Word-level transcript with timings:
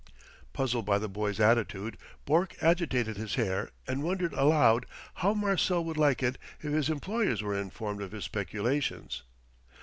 Puzzled 0.51 0.83
by 0.83 0.97
the 0.97 1.07
boy's 1.07 1.39
attitude, 1.39 1.95
Bourke 2.25 2.55
agitated 2.59 3.17
his 3.17 3.35
hair 3.35 3.69
and 3.87 4.01
wondered 4.01 4.33
aloud 4.33 4.87
how 5.17 5.35
Marcel 5.35 5.83
would 5.85 5.95
like 5.95 6.23
it 6.23 6.39
if 6.61 6.71
his 6.73 6.89
employers 6.89 7.43
were 7.43 7.53
informed 7.55 8.01
of 8.01 8.11
his 8.11 8.27
peculations. 8.27 9.21